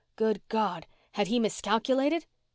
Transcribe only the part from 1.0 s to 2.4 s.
Had he miscalculated?